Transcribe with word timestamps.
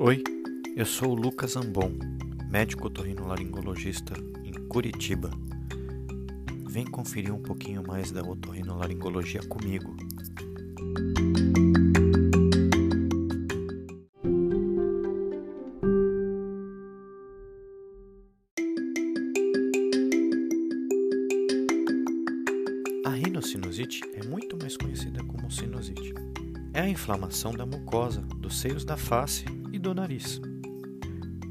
Oi, 0.00 0.22
eu 0.76 0.86
sou 0.86 1.10
o 1.10 1.14
Lucas 1.16 1.56
Ambon, 1.56 1.90
médico 2.48 2.86
otorrinolaringologista 2.86 4.14
em 4.44 4.52
Curitiba. 4.68 5.28
Vem 6.68 6.84
conferir 6.84 7.34
um 7.34 7.42
pouquinho 7.42 7.82
mais 7.84 8.12
da 8.12 8.22
otorrinolaringologia 8.22 9.42
comigo. 9.48 9.96
A 23.04 23.10
rinocinusite 23.10 24.00
é 24.14 24.24
muito 24.24 24.56
mais 24.56 24.76
conhecida 24.76 25.24
como 25.24 25.50
sinusite. 25.50 26.27
É 26.72 26.80
a 26.80 26.88
inflamação 26.88 27.52
da 27.52 27.64
mucosa 27.64 28.20
dos 28.20 28.58
seios 28.60 28.84
da 28.84 28.96
face 28.96 29.44
e 29.72 29.78
do 29.78 29.94
nariz. 29.94 30.40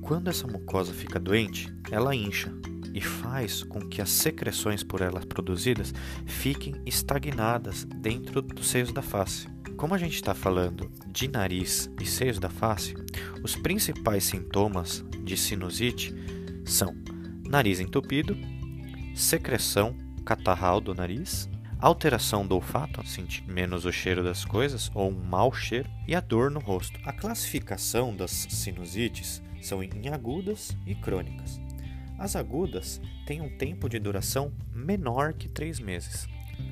Quando 0.02 0.30
essa 0.30 0.48
mucosa 0.48 0.94
fica 0.94 1.20
doente, 1.20 1.74
ela 1.92 2.16
incha 2.16 2.54
e 2.94 3.02
faz 3.02 3.64
com 3.64 3.80
que 3.80 4.02
as 4.02 4.10
secreções 4.10 4.84
por 4.84 5.02
ela 5.02 5.20
produzidas 5.20 5.94
fiquem 6.26 6.82
estagnadas 6.86 7.84
dentro 7.84 8.42
dos 8.42 8.68
seios 8.68 8.92
da 8.92 9.02
face. 9.02 9.48
Como 9.76 9.94
a 9.94 9.98
gente 9.98 10.16
está 10.16 10.34
falando 10.34 10.92
de 11.08 11.28
nariz 11.28 11.90
e 12.02 12.06
seios 12.06 12.40
da 12.40 12.50
face, 12.50 12.96
os 13.44 13.56
principais 13.56 14.24
sintomas 14.24 15.06
de 15.24 15.38
sinusite 15.38 16.16
são 16.66 16.96
nariz 17.48 17.80
entupido, 17.80 18.36
secreção 19.14 19.96
catarral 20.26 20.82
do 20.82 20.96
nariz, 20.96 21.50
alteração 21.80 22.46
do 22.46 22.56
olfato, 22.56 23.06
sentir 23.06 23.44
menos 23.48 23.86
o 23.86 23.92
cheiro 23.92 24.24
das 24.24 24.44
coisas 24.44 24.92
ou 24.94 25.10
um 25.10 25.14
mau 25.14 25.54
cheiro, 25.54 25.90
e 26.08 26.16
a 26.16 26.20
dor 26.20 26.50
no 26.50 26.60
rosto. 26.60 27.00
A 27.04 27.14
classificação 27.14 28.16
das 28.16 28.32
sinusites 28.32 29.42
são 29.62 29.84
em 29.84 30.10
agudas 30.12 30.76
e 30.86 30.96
crônicas. 30.96 31.60
As 32.18 32.36
agudas 32.36 33.00
têm 33.26 33.42
um 33.42 33.58
tempo 33.58 33.88
de 33.88 34.00
duração 34.00 34.52
menor 34.74 35.34
que 35.34 35.48
3 35.48 35.80
meses. 35.80 36.28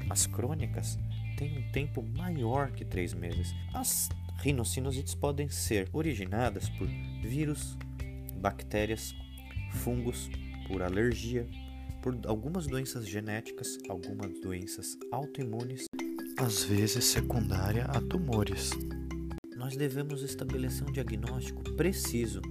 As 0.10 0.26
crônicas 0.26 0.98
têm 1.38 1.58
um 1.58 1.72
tempo 1.72 2.04
maior 2.18 2.72
que 2.72 2.84
3 2.84 3.14
meses. 3.14 3.54
As 3.74 4.10
rinossinusites 4.42 5.14
podem 5.14 5.48
ser 5.50 5.88
originadas 5.94 6.68
por 6.70 6.88
vírus, 7.22 7.78
bactérias, 8.38 9.16
fungos, 9.72 10.30
por 10.68 10.82
alergia, 10.82 11.48
por 12.06 12.16
algumas 12.28 12.68
doenças 12.68 13.08
genéticas, 13.08 13.80
algumas 13.90 14.40
doenças 14.40 14.96
autoimunes, 15.12 15.86
às 16.38 16.64
vezes 16.64 17.04
secundária 17.04 17.86
a 17.86 18.00
tumores. 18.00 18.70
Nós 19.56 19.76
devemos 19.76 20.22
estabelecer 20.22 20.88
um 20.88 20.92
diagnóstico 20.92 21.64
preciso 21.74 22.44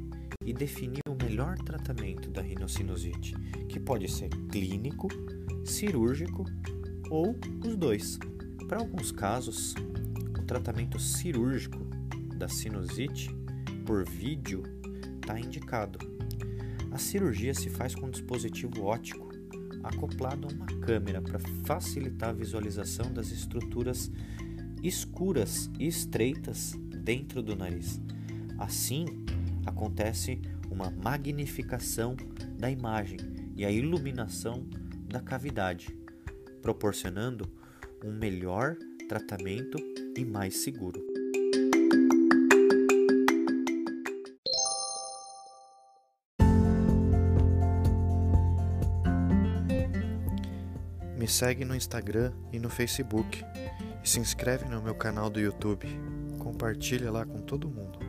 e 0.45 0.53
definir 0.53 1.03
o 1.09 1.15
melhor 1.15 1.57
tratamento 1.59 2.31
da 2.31 2.43
rinocinusite, 2.43 3.33
que 3.69 3.79
pode 3.79 4.11
ser 4.11 4.29
clínico, 4.51 5.07
cirúrgico 5.65 6.45
ou 7.09 7.37
os 7.65 7.77
dois. 7.77 8.19
Para 8.67 8.81
alguns 8.81 9.13
casos, 9.13 9.73
o 10.37 10.43
tratamento 10.43 10.99
cirúrgico 10.99 11.79
da 12.37 12.49
sinusite 12.49 13.31
por 13.87 14.05
vídeo 14.05 14.65
está 15.21 15.39
indicado. 15.39 16.01
A 16.91 16.99
cirurgia 16.99 17.55
se 17.55 17.71
faz 17.71 17.95
com 17.95 18.11
dispositivo 18.11 18.83
óptico 18.87 19.34
acoplado 19.85 20.49
a 20.49 20.53
uma 20.53 20.67
câmera 20.81 21.21
para 21.21 21.39
facilitar 21.65 22.31
a 22.31 22.33
visualização 22.33 23.13
das 23.13 23.31
estruturas 23.31 24.11
escuras 24.83 25.71
e 25.79 25.87
estreitas 25.87 26.73
dentro 27.03 27.43
do 27.43 27.57
nariz. 27.57 28.01
Assim, 28.59 29.07
acontece 29.65 30.41
uma 30.71 30.91
magnificação 30.91 32.17
da 32.59 32.71
imagem 32.71 33.19
e 33.57 33.65
a 33.65 33.71
iluminação 33.71 34.67
da 35.07 35.21
cavidade, 35.21 35.97
proporcionando 36.61 37.51
um 38.05 38.13
melhor 38.13 38.77
tratamento 39.09 39.79
e 40.17 40.25
mais 40.25 40.57
seguro. 40.57 41.14
Me 51.25 51.29
segue 51.29 51.65
no 51.65 51.75
Instagram 51.75 52.35
e 52.53 52.59
no 52.59 52.69
Facebook 52.69 53.43
e 54.03 54.07
se 54.07 54.21
inscreve 54.21 54.67
no 54.67 54.83
meu 54.83 54.95
canal 54.95 55.31
do 55.31 55.41
YouTube. 55.41 55.89
Compartilha 56.39 57.11
lá 57.11 57.25
com 57.25 57.41
todo 57.41 57.67
mundo. 57.67 58.04